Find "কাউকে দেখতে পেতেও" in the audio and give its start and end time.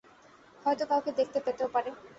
0.85-1.69